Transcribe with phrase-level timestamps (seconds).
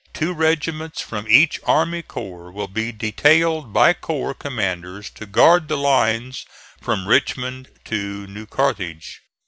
[0.15, 5.77] Two regiments from each army corps will be detailed by corps commanders, to guard the
[5.77, 6.43] lines
[6.81, 9.19] from Richmond to New Carthage.